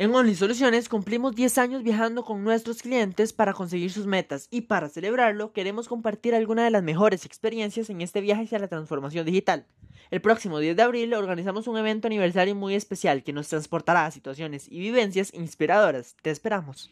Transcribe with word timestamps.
En 0.00 0.14
Only 0.14 0.34
Soluciones 0.34 0.88
cumplimos 0.88 1.34
10 1.34 1.58
años 1.58 1.82
viajando 1.82 2.24
con 2.24 2.42
nuestros 2.42 2.80
clientes 2.80 3.34
para 3.34 3.52
conseguir 3.52 3.92
sus 3.92 4.06
metas 4.06 4.48
y 4.50 4.62
para 4.62 4.88
celebrarlo 4.88 5.52
queremos 5.52 5.88
compartir 5.88 6.34
algunas 6.34 6.64
de 6.64 6.70
las 6.70 6.82
mejores 6.82 7.26
experiencias 7.26 7.90
en 7.90 8.00
este 8.00 8.22
viaje 8.22 8.44
hacia 8.44 8.58
la 8.58 8.68
transformación 8.68 9.26
digital. 9.26 9.66
El 10.10 10.22
próximo 10.22 10.58
10 10.58 10.74
de 10.74 10.82
abril 10.82 11.12
organizamos 11.12 11.66
un 11.66 11.76
evento 11.76 12.06
aniversario 12.06 12.54
muy 12.54 12.76
especial 12.76 13.22
que 13.22 13.34
nos 13.34 13.48
transportará 13.48 14.06
a 14.06 14.10
situaciones 14.10 14.68
y 14.72 14.78
vivencias 14.78 15.34
inspiradoras. 15.34 16.16
Te 16.22 16.30
esperamos. 16.30 16.90